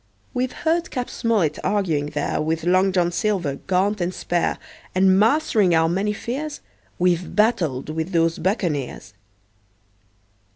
[0.33, 1.11] We've heard Cap.
[1.11, 4.57] Smollett arguing there With Long John Silver, gaunt and spare,
[4.95, 6.59] And mastering our many fears
[6.97, 9.13] We've battled with those buccaneers.